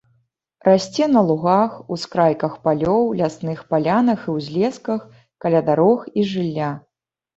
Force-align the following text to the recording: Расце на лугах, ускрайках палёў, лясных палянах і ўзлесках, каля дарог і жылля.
Расце 0.67 1.07
на 1.15 1.21
лугах, 1.27 1.75
ускрайках 1.95 2.57
палёў, 2.67 3.03
лясных 3.19 3.61
палянах 3.75 4.19
і 4.29 4.35
ўзлесках, 4.39 5.05
каля 5.47 5.61
дарог 5.69 5.99
і 6.19 6.25
жылля. 6.33 6.71